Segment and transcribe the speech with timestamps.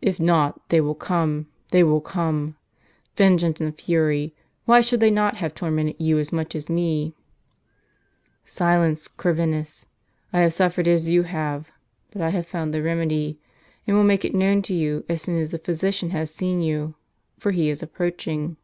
[0.00, 2.56] If not, they will come, they will come!
[3.16, 4.32] Vengeance and fury!
[4.66, 7.16] why should they not have tormented you as much as me?"
[8.44, 9.88] "Silence, Corvinus;
[10.32, 11.70] I have suffered as you have.
[12.12, 13.40] But I have found the remedy,
[13.84, 16.94] and will make it known to you, as soon as the physician has seen you,
[17.40, 18.56] for he is approach ing."